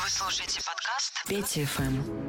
[0.00, 2.27] Вы слушаете подкаст Пети ФМ.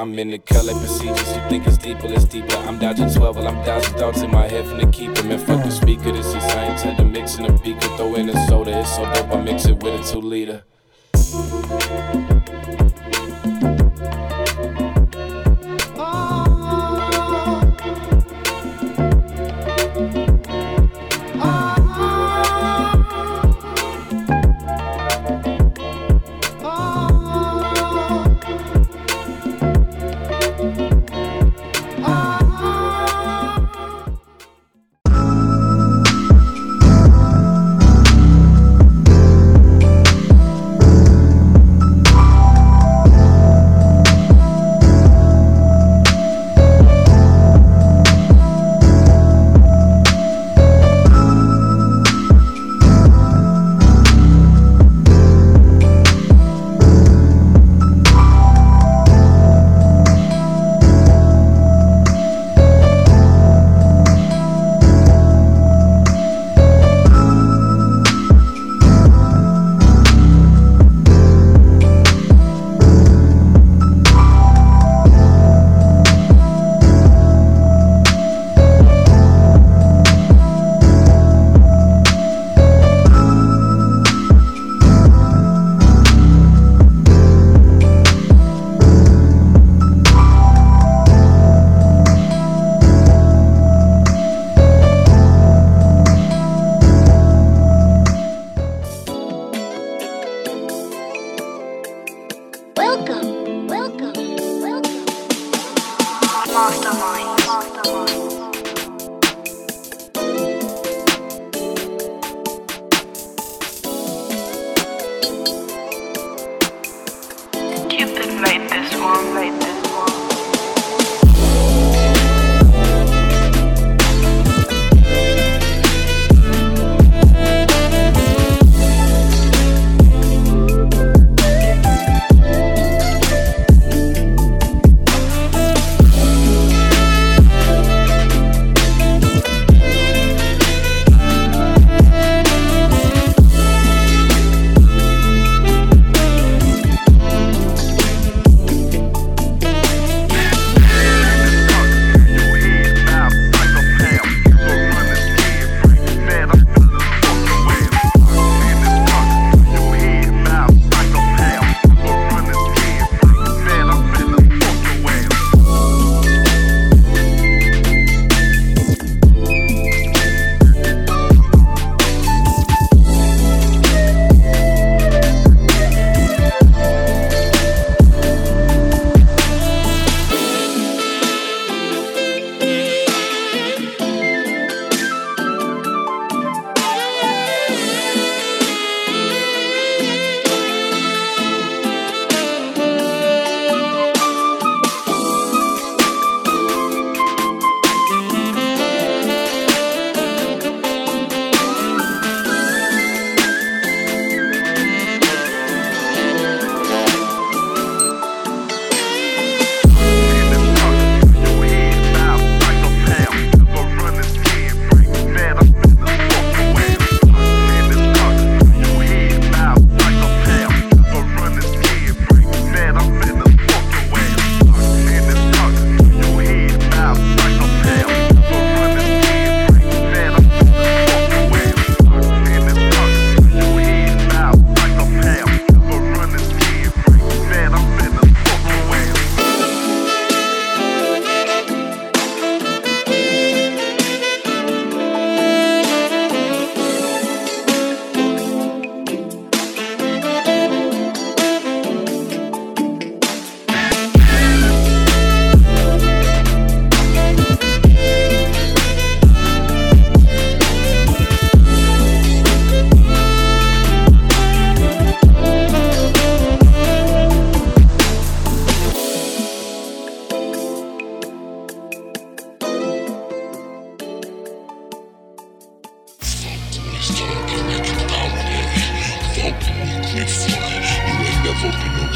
[0.00, 1.36] I'm in the color procedures.
[1.36, 2.56] You think it's deeper, it's deeper.
[2.56, 5.22] I'm dodging 12, I'm dodging thoughts in my head from the keeper.
[5.24, 7.86] Man, fuck the speaker, this is I intend to mix in a beaker.
[7.98, 9.30] Throw in a soda, it's so dope.
[9.30, 10.64] I mix it with a two liter.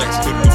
[0.00, 0.49] sex could be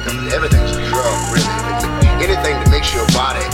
[0.00, 1.44] everything's a drug, really.
[2.24, 3.44] Anything that makes your body,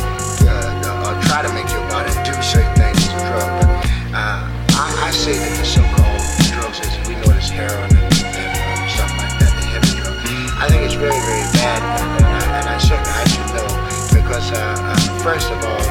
[0.47, 3.51] uh, uh, uh, try to make your body do certain things is a drug.
[3.59, 3.67] But
[4.15, 4.47] uh,
[4.79, 6.23] I, I, say that the so-called
[6.55, 9.67] drugs, as we know it as heroin and, and uh, um, stuff like that, the
[9.67, 10.15] heavy drug,
[10.63, 13.71] I think it's very, very bad, and, and, I, and I certainly I should know,
[14.15, 14.79] because uh,
[15.27, 15.83] first of all,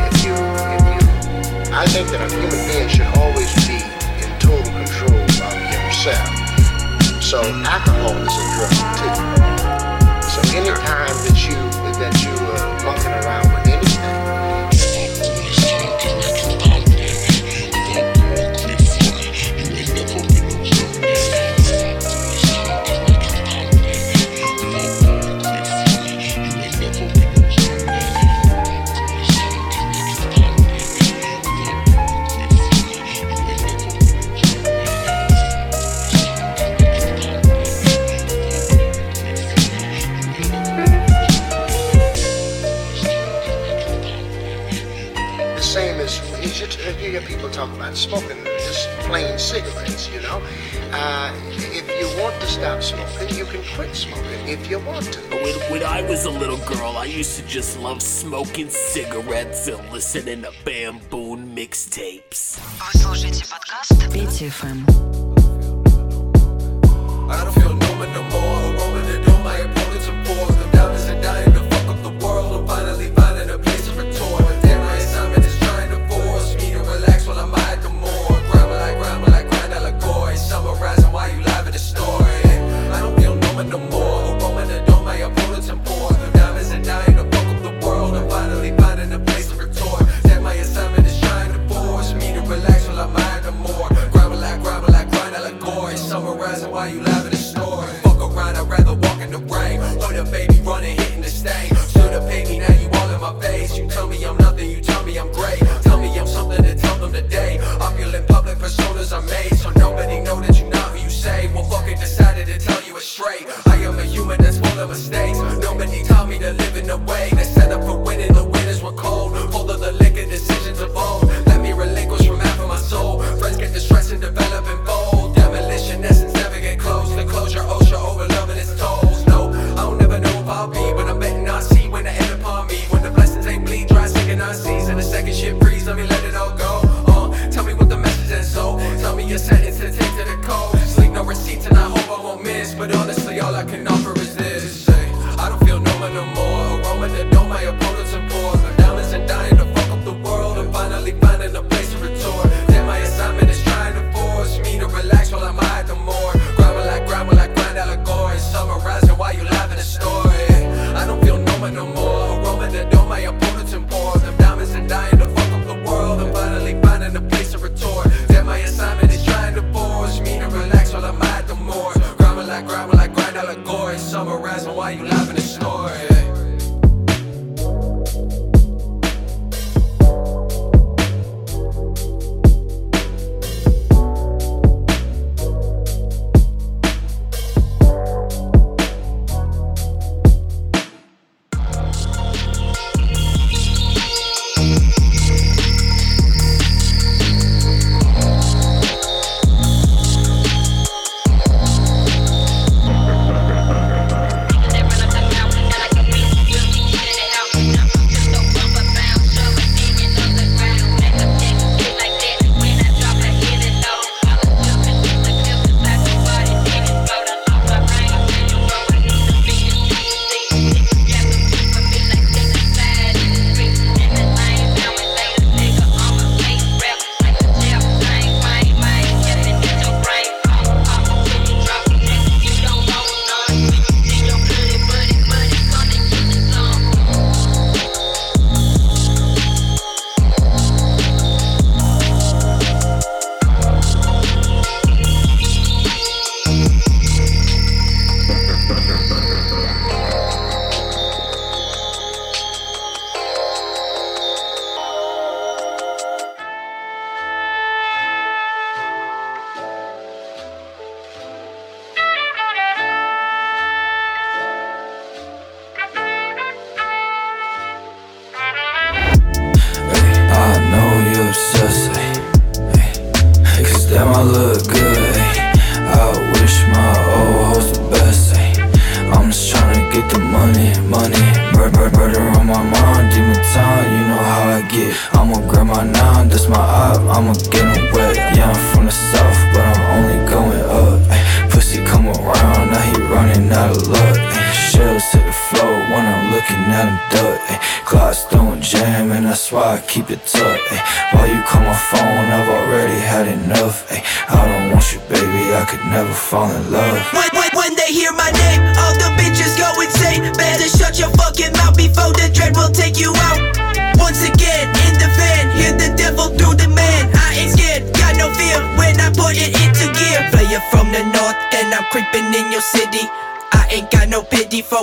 [0.00, 0.32] if you,
[0.80, 1.00] if you,
[1.76, 3.84] I think that a human being should always be
[4.24, 6.32] in total control of himself.
[7.20, 9.43] So alcohol is a drug too.
[10.54, 11.56] Any time that you
[11.98, 13.43] that you uh, bunking around
[47.54, 50.42] talking about smoking, just plain cigarettes, you know.
[50.90, 55.20] Uh, if you want to stop smoking, you can quit smoking if you want to.
[55.30, 59.88] When, when I was a little girl, I used to just love smoking cigarettes and
[59.92, 62.58] listening to bamboo mixtapes.
[67.30, 68.43] I don't feel no more.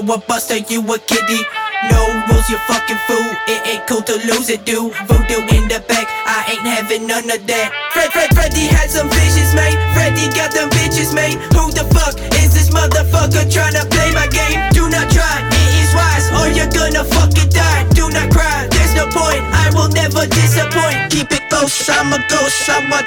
[0.09, 1.41] a buster, you a kitty.
[1.89, 3.31] No rules, you fucking fool.
[3.47, 4.93] It ain't cool to lose it, dude.
[5.07, 7.67] Voodoo in the back, I ain't having none of that.
[7.93, 9.30] Fred, Fred, Freddy had some vision.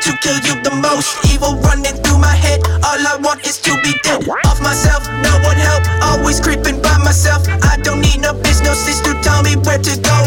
[0.00, 1.18] to kill you the most.
[1.33, 4.28] Evil running through my head, all I want is to be dead.
[4.46, 7.46] Off myself, no one help, always creeping by myself.
[7.62, 10.18] I don't need no bitch, no to tell me where to go.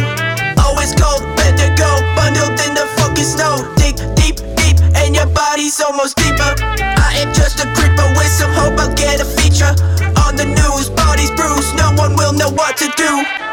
[0.61, 3.63] Always cold, better go, bundled in the fucking snow.
[3.77, 6.53] Dig deep, deep, and your body's almost deeper.
[6.79, 9.73] I am just a creeper with some hope I'll get a feature.
[10.25, 13.46] On the news, bodies bruised, no one will know what to do.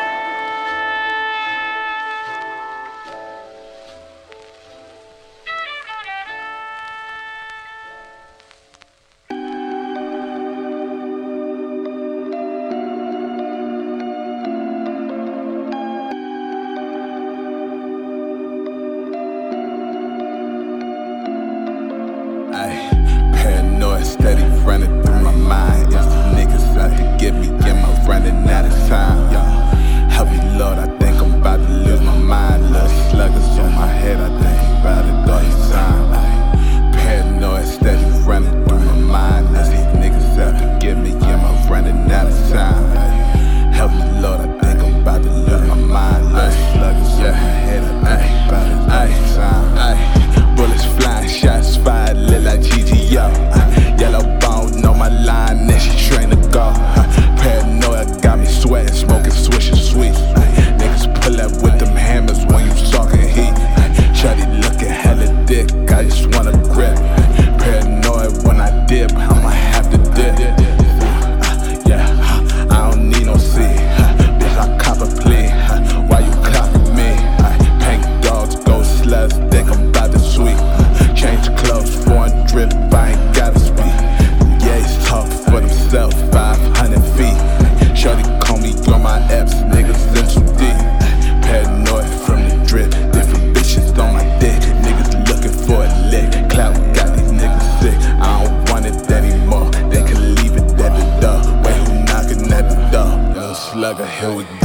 [104.25, 104.63] go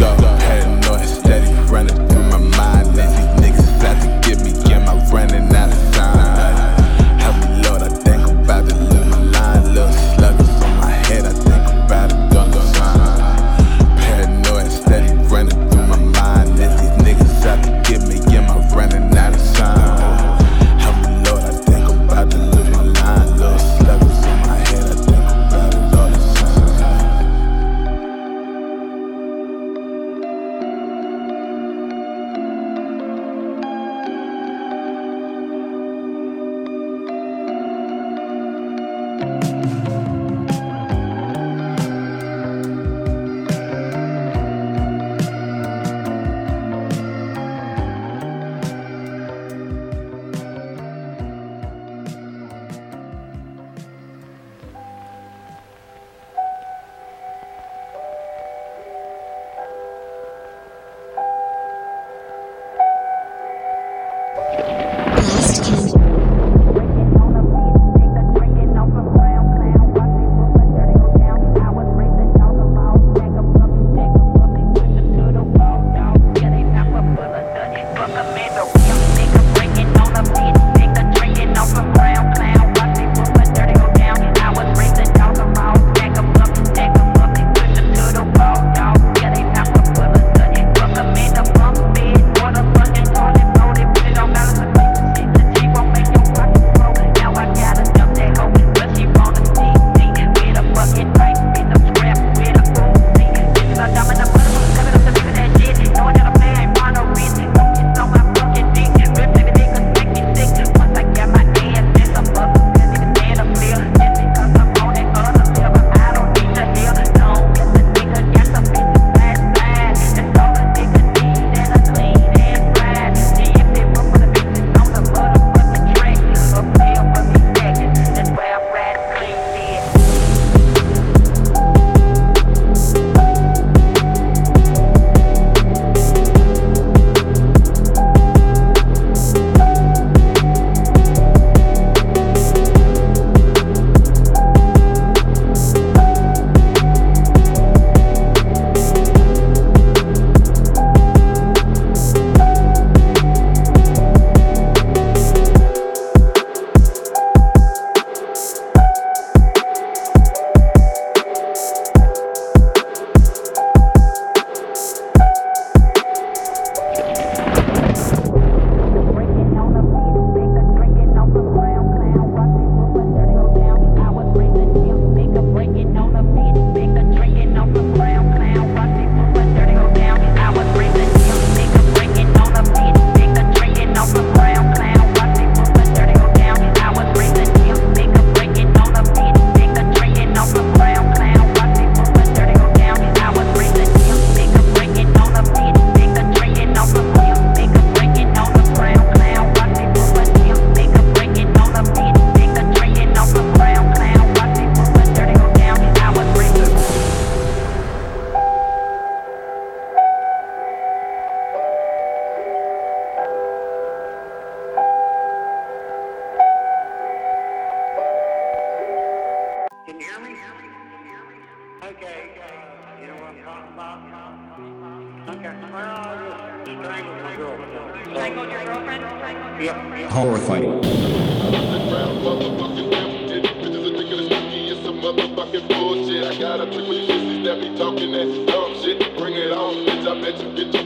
[240.32, 240.79] bet you get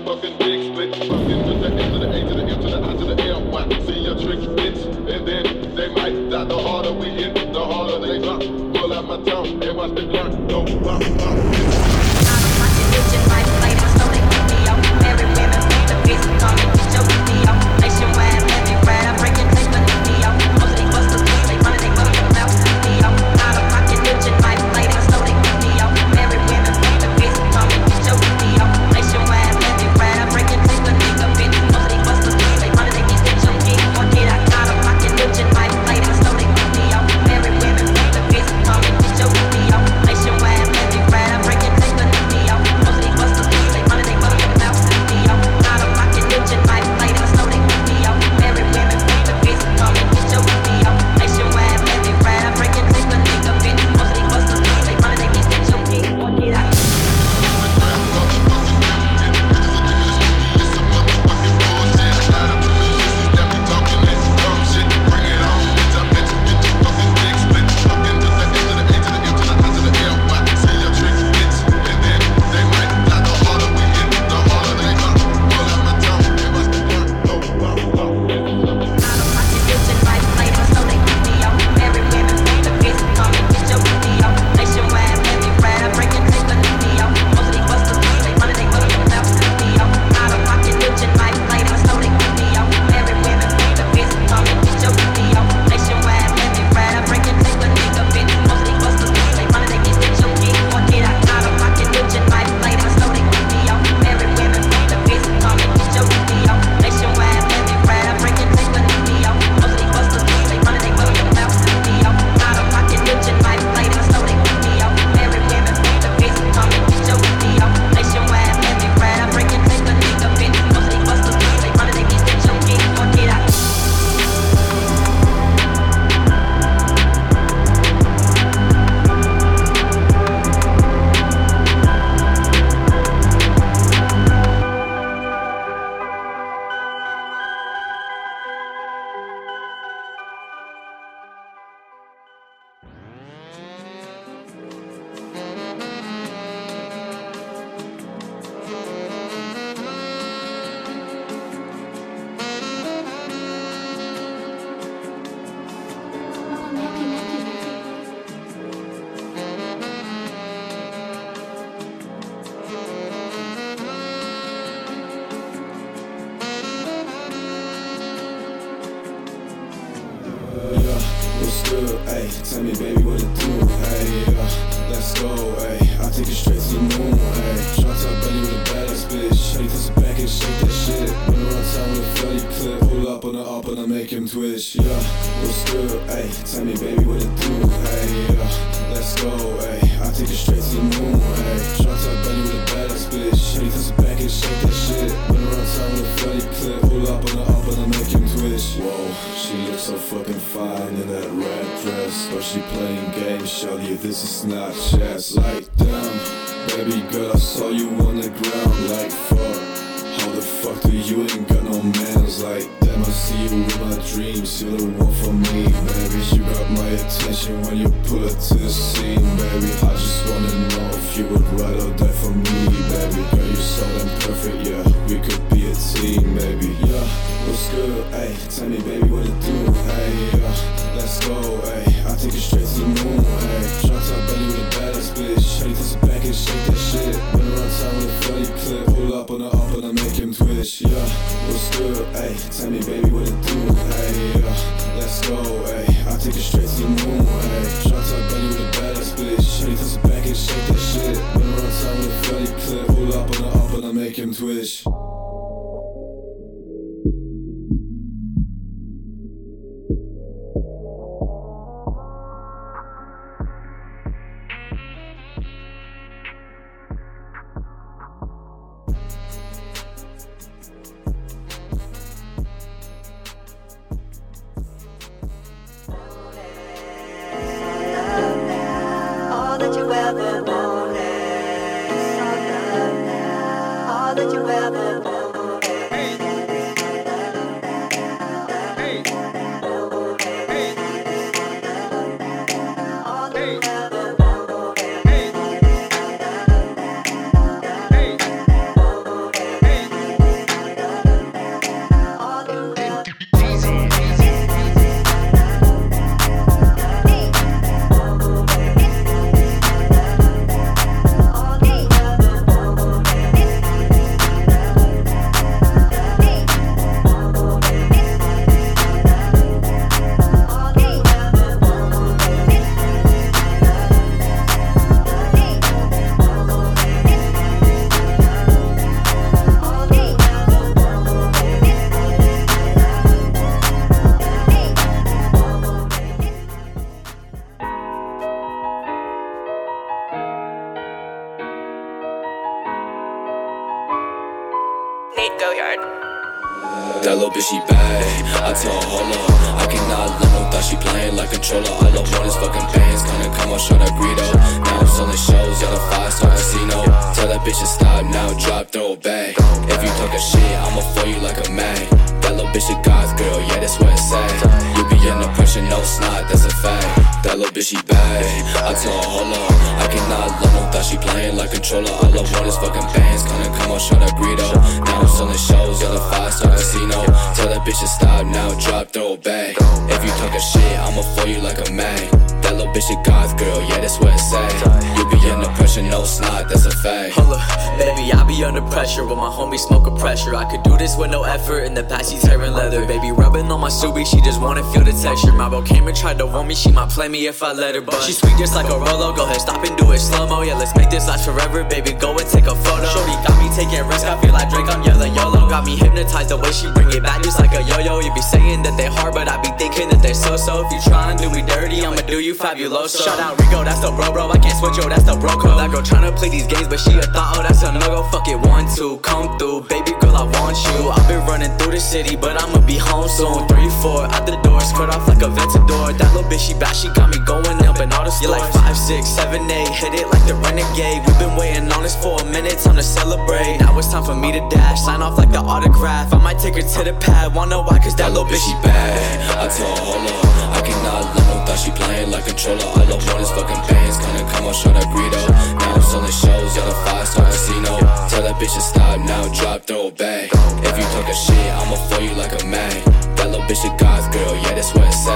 [368.21, 369.51] I told her, hold up.
[369.79, 371.91] I cannot let no thought she playing like controller.
[371.91, 373.23] All I want is fucking bands.
[373.23, 374.53] Gonna come on, show that burrito.
[374.85, 377.05] Now I'm selling shows at a five star casino.
[377.33, 379.55] Tell that bitch to stop now, drop, throw it back.
[379.89, 382.32] If you talk a shit, I'ma fool you like a man.
[382.53, 384.45] That little bitch a goth girl, yeah, that's what it say.
[384.93, 387.13] You be under pressure, no snot, that's a fact.
[387.17, 387.41] Hold up,
[387.79, 390.35] baby, I be under pressure with my homie smoking pressure.
[390.35, 391.61] I could do this with no effort.
[391.65, 392.85] In the past, she's tearing leather.
[392.85, 395.33] Baby, rubbing on my subi, she just wanna feel the texture.
[395.33, 397.73] My bro came and tried to warn me, she might play me if I let
[397.73, 397.81] her.
[397.81, 399.15] But she sweet just like a Rolo.
[399.15, 400.43] Go ahead, stop and do it slow mo.
[400.43, 401.93] Yeah, let's make this last forever, baby.
[401.93, 402.85] Go and take a photo.
[402.85, 405.49] Shorty got me taking risks, I feel like Drake, I'm yelling YOLO.
[405.49, 407.99] Got me hypnotized the way she bring it back, just like a yo yo.
[407.99, 410.63] You be saying that they hard, but I be thinking that they so so.
[410.63, 412.99] If you try and do me dirty, I'ma do you fabuloso.
[412.99, 414.27] Shout out Rico, that's the bro bro.
[414.27, 415.55] I can't switch yo, that's the bro code.
[415.55, 418.03] That girl tryna play these games, but she a thought, oh, that's a no go.
[418.11, 419.63] Fuck it, one, two, come through.
[419.71, 420.91] Baby girl, I want you.
[420.91, 423.47] I've been running through the city, but I'ma be home soon.
[423.47, 425.95] Three, four, out the doors, cut off like a Ventador.
[425.95, 428.35] That little bitch, she bad, she got me going up in all the stores.
[428.35, 430.99] Yeah, like five, six, seven, eight, hit it like the renegade.
[431.07, 433.63] We've been waiting on this for a minute, time to celebrate.
[433.63, 436.11] Now it's time for me to dash, sign off like the autograph.
[436.11, 437.79] I might take her to the pad, wanna why?
[437.79, 438.99] Cause that little bitch, she bad.
[439.31, 440.33] I told her.
[440.53, 442.63] I cannot no thought she playing like controller.
[442.63, 443.97] All I want is fucking bands.
[443.97, 445.23] Gonna come on, show that burrito.
[445.59, 447.79] Now I'm selling shows at a five star casino.
[448.09, 450.29] Tell that bitch to stop now, drop, throw a bag.
[450.63, 453.12] If you talk a shit, I'ma throw you like a man.
[453.23, 455.15] That little bitch a goth girl, yeah, that's what it say.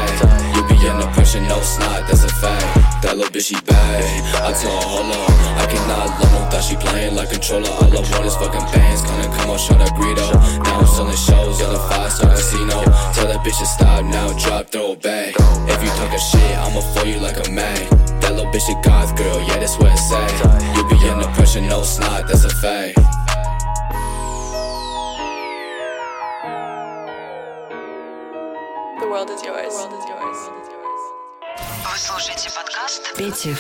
[0.56, 3.04] You be under pressure, no snot, that's a fact.
[3.04, 4.00] That little bitch, she bad.
[4.48, 5.28] I told her, hold up.
[5.60, 7.68] I cannot let no thought she playing like controller.
[7.68, 9.04] All I want is fucking bands.
[9.04, 10.24] Gonna come on, show that burrito.
[10.64, 12.80] Now I'm selling shows a five star casino.
[13.12, 15.36] Tell that bitch to stop now, drop, throw it back.
[15.68, 17.76] If you talk a shit, I'ma fool you like a man.
[18.24, 20.24] That little bitch a goth girl, yeah, that's what it say.
[20.80, 23.27] You be under pressure, no snot, that's a fact.
[29.18, 29.74] World is yours.
[31.92, 33.56] Вы слушаете подкаст Петя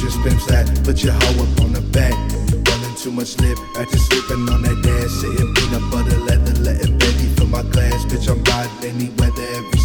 [0.00, 2.16] just pimps that put your hoe up on the back.
[2.64, 5.12] Running too much lip after sleeping on that dash.
[5.20, 8.04] Sitting peanut butter leather, letting Betty fill my glass.
[8.06, 9.78] Bitch, I'm riding any weather, every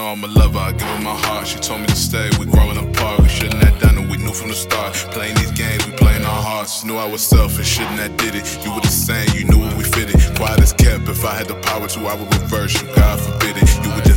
[0.00, 1.46] I'm a lover, I give her my heart.
[1.46, 3.20] She told me to stay, we growing apart.
[3.20, 4.94] We shouldn't have done it, we knew from the start.
[5.12, 6.84] Playing these games, we playing our hearts.
[6.84, 8.46] Knew I was selfish, shouldn't have did it.
[8.64, 10.16] You were the same, you knew what we fitted.
[10.36, 12.88] Quiet as kept, if I had the power to, I would reverse you.
[12.94, 13.68] God forbid it.
[13.84, 14.11] You would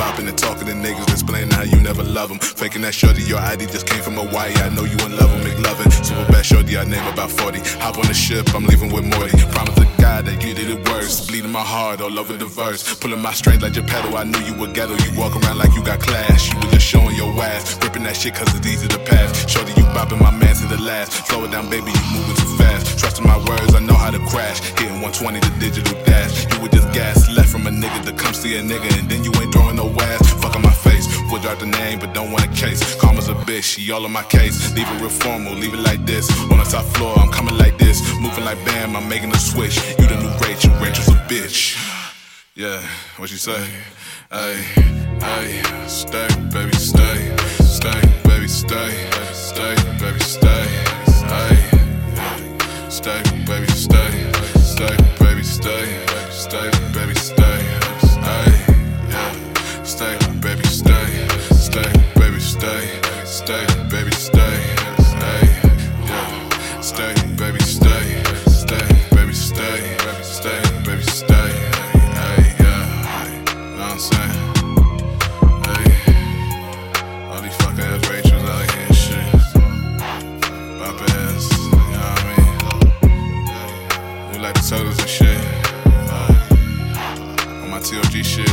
[0.00, 2.38] bopping and talking to niggas, explaining how you never love them.
[2.38, 4.54] Faking that shorty, your ID just came from Hawaii.
[4.54, 5.92] I know you in love with McLovin.
[6.02, 7.60] Super bad shorty, I name about 40.
[7.84, 9.36] Hop on the ship, I'm leaving with Morty.
[9.52, 11.26] Promise to God that you did it worse.
[11.28, 12.82] Bleeding my heart all over the verse.
[12.94, 14.16] Pulling my strength like your pedal.
[14.16, 14.96] I knew you were ghetto.
[15.04, 16.48] You walk around like you got class.
[16.50, 17.76] You were just showing your ass.
[17.82, 19.28] Ripping that shit cause it's easy to pass.
[19.52, 21.12] Shorty, you bopping my man to the last.
[21.28, 22.49] Slow it down, baby, you moving too.
[23.00, 24.60] Trusting my words, I know how to crash.
[24.76, 26.44] Hitting 120 the digital dash.
[26.52, 28.92] You were just gas left from a nigga to come see a nigga.
[28.98, 30.34] And then you ain't throwing no ass.
[30.34, 31.08] Fuck on my face.
[31.32, 32.80] Would drop the name, but don't want a case.
[33.00, 34.74] Karma's a bitch, she all on my case.
[34.74, 36.28] Leave it real formal, leave it like this.
[36.52, 38.02] On the top floor, I'm coming like this.
[38.20, 39.76] Moving like Bam, I'm making a switch.
[39.98, 41.80] You the new Rachel, Rachel's a bitch.
[42.54, 42.82] Yeah,
[43.16, 43.64] what you say?
[44.30, 44.56] Hey,
[45.20, 47.34] hey, stay, baby, stay.
[47.64, 48.92] Stay, baby, stay.
[49.32, 50.89] Stay, baby, stay.
[53.00, 54.30] Stay, baby, stay.
[54.60, 55.86] Stay, baby, stay.
[56.28, 56.79] Stay,
[88.22, 88.49] shit.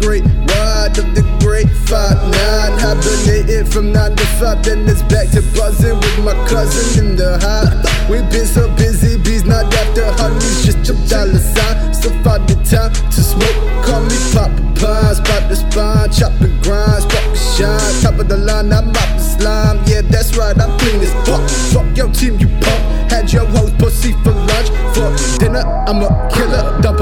[0.00, 5.28] Great wide of the great five nine, hibernated from nine to five, then it's back
[5.30, 7.70] to buzzing with my cousin in the high.
[8.10, 11.94] We've been so busy, bees not after honeys, just your dollar sign.
[11.94, 17.06] So find the time to smoke, call me Papa Pine, spot the spine, chopping grinds,
[17.06, 19.78] pop the shine, top of the line, I'm out the slime.
[19.86, 21.42] Yeah, that's right, I'm clean as fuck.
[21.72, 22.82] Fuck your team, you punk.
[23.10, 24.68] Had your hoes pussy for lunch.
[24.94, 26.78] For dinner, I'm a killer.
[26.82, 27.00] Dump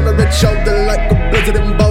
[0.00, 0.18] river.
[0.18, 1.87] Shivering shoulder like a blizzard and boulder.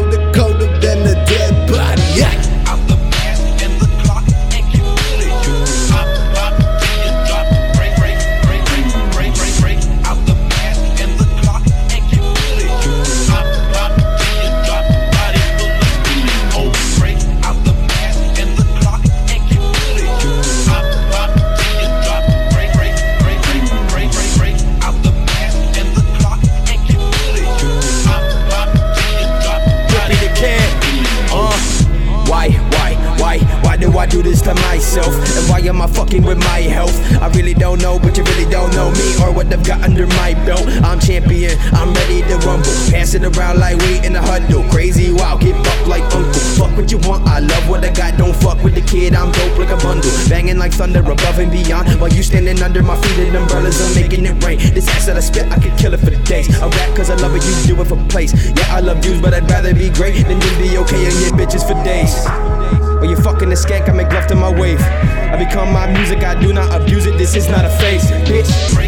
[34.98, 35.38] myself?
[35.38, 36.96] And why am I fucking with my health?
[37.22, 40.08] I really don't know, but you really don't know me or what I've got under
[40.08, 40.66] my belt.
[40.84, 42.72] I'm champion, I'm ready to rumble.
[42.90, 44.64] Pass it around like we in a huddle.
[44.70, 46.42] Crazy wild, get up like uncle.
[46.58, 48.18] Fuck what you want, I love what I got.
[48.18, 50.12] Don't fuck with the kid, I'm dope like a bundle.
[50.30, 52.00] Banging like thunder above and beyond.
[52.00, 54.58] While you standing under my feet in umbrellas, I'm making it rain.
[54.74, 56.50] This ass that I spit, I could kill it for the days.
[56.62, 58.34] I rap cause I love it, you do it for place.
[58.34, 61.34] Yeah, I love views, but I'd rather be great than just be okay and get
[61.34, 62.57] bitches for days.
[63.00, 64.82] Or you fucking a skank, I make love to my wave.
[64.82, 68.87] I become my music, I do not abuse it, this is not a phase, bitch.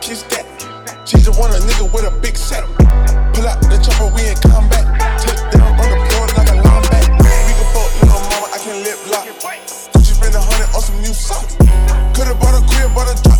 [0.00, 0.46] kiss that.
[1.04, 2.64] She's the one a nigga with a big set.
[3.34, 4.84] Pull out the chopper, we in combat.
[5.20, 7.06] Take down on the floor like a lineback.
[7.22, 9.26] We can fuck little mama, I can lip lock.
[9.92, 11.56] Gucci spend a hundred on some new socks.
[12.14, 13.37] Could've bought a crib, bought a drop.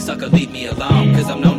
[0.00, 1.53] Sucker, leave me alone, cause I'm known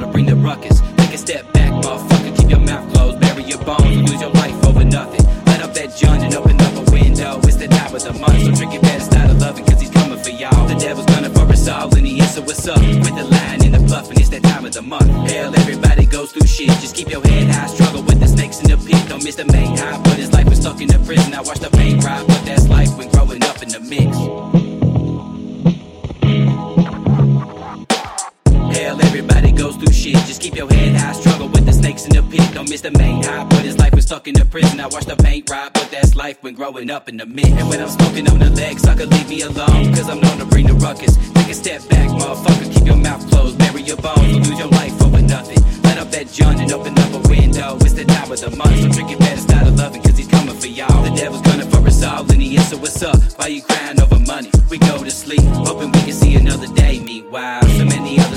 [36.26, 37.54] life when growing up in the mid.
[37.60, 39.94] And when I'm smoking on the leg, sucker, leave me alone.
[39.94, 41.14] Cause I'm known to bring the ruckus.
[41.38, 44.74] Take a step back, motherfucker, keep your mouth closed, bury your bones, or lose your
[44.80, 45.62] life over nothing.
[45.84, 47.78] Light up that joint and open up a window.
[47.86, 50.28] It's the time of the month, so drink it better, start of loving, cause he's
[50.28, 51.04] coming for y'all.
[51.04, 53.20] The devil's gonna for us all, and he answer what's up.
[53.38, 54.50] Why you crying over money?
[54.72, 57.00] We go to sleep, hoping we can see another day.
[57.00, 58.35] Meanwhile, so many others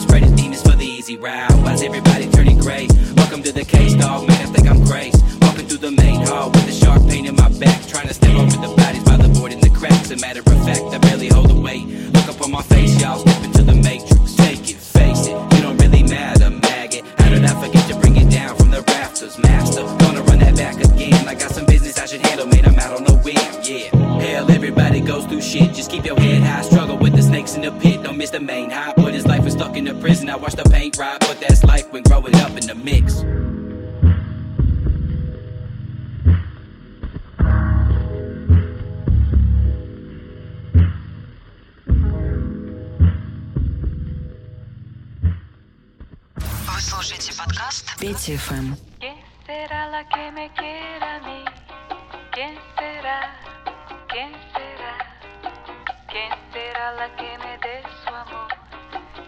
[1.09, 1.51] easy route.
[1.63, 2.87] Why's everybody turning gray?
[3.17, 5.17] Welcome to the case, dog, man, I think I'm Grace.
[5.41, 8.35] Walking through the main hall with a sharp pain in my back, trying to step
[8.35, 10.11] over the bodies by the board in the cracks.
[10.11, 11.87] A matter of fact, I barely hold the weight.
[11.87, 14.37] Look up on my face, y'all, step into the matrix.
[14.37, 17.05] Take it, face it, you don't really matter, maggot.
[17.19, 19.83] How did I forget to bring it down from the rafters, master?
[20.05, 21.27] Gonna run that back again.
[21.27, 23.89] I got some business I should handle, man, I'm out on a whim, yeah.
[24.21, 25.73] Hell, everybody goes through shit.
[25.73, 28.03] Just keep your head high, struggle with the snakes in the pit.
[28.03, 28.93] Don't miss the main high,
[29.78, 30.30] but his life was stuck in the prison.
[30.30, 33.24] I watched the paint ride, but that's life when growing up in the mix.
[46.66, 48.76] Вы слушаете подкаст Петя ФМ.
[49.00, 51.46] ¿Quién será la que me quiera a mí?
[52.32, 53.20] ¿Quién será?
[54.08, 54.94] ¿Quién será?
[56.10, 58.57] ¿Quién será la que me dé su amor?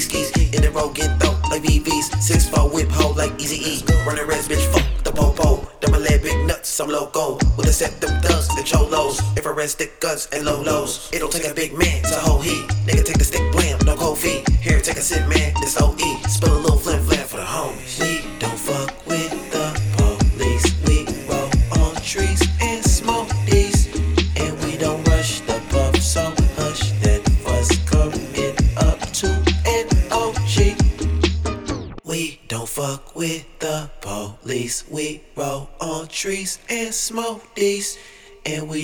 [0.00, 2.20] ski skis in the road, get throw like VVs.
[2.20, 3.84] Six four whip hole like Easy E.
[4.06, 5.66] Running res bitch, fuck the popo.
[5.80, 7.34] Double leg big nuts, I'm loco.
[7.56, 9.20] With a set them thugs, the cholos.
[9.36, 11.10] Infrared stick guns and low lows.
[11.12, 12.64] It don't take a big man to hold heat.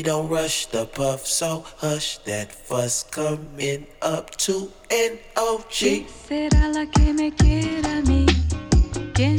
[0.03, 6.07] Don't rush the puff, so hush that fuss coming up to an OG.
[6.29, 8.27] será la que me quiera a mí?
[9.15, 9.37] ¿Quién